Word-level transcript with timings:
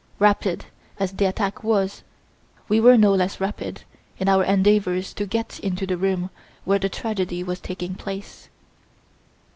Rapid 0.17 0.65
as 0.99 1.11
the 1.11 1.25
attack 1.25 1.63
was, 1.63 2.01
we 2.67 2.79
were 2.79 2.97
no 2.97 3.13
less 3.13 3.39
rapid 3.39 3.83
in 4.17 4.27
our 4.27 4.43
endeavors 4.43 5.13
to 5.13 5.27
get 5.27 5.59
into 5.59 5.85
the 5.85 5.95
room 5.95 6.31
where 6.65 6.79
the 6.79 6.89
tragedy 6.89 7.43
was 7.43 7.59
taking 7.59 7.93
place." 7.93 8.49